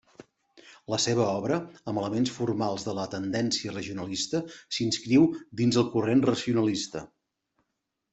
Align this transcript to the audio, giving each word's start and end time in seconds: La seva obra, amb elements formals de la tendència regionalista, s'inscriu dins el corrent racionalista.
La 0.91 0.97
seva 1.01 1.25
obra, 1.41 1.57
amb 1.91 2.01
elements 2.03 2.31
formals 2.37 2.85
de 2.87 2.95
la 2.99 3.03
tendència 3.11 3.73
regionalista, 3.75 4.41
s'inscriu 4.79 5.27
dins 5.61 5.79
el 5.83 5.87
corrent 5.97 6.25
racionalista. 6.31 7.05